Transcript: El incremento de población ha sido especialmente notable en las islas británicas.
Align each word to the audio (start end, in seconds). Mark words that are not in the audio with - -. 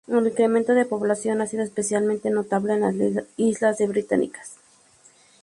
El 0.07 0.25
incremento 0.25 0.73
de 0.73 0.83
población 0.85 1.41
ha 1.41 1.45
sido 1.45 1.61
especialmente 1.61 2.31
notable 2.31 2.73
en 2.73 2.81
las 3.13 3.25
islas 3.37 3.77
británicas. 3.87 4.55